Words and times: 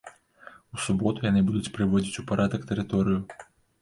У 0.77 0.79
суботу 0.85 1.19
яны 1.29 1.43
будуць 1.49 1.71
прыводзіць 1.75 2.19
у 2.25 2.25
парадак 2.33 2.61
тэрыторыю. 2.73 3.21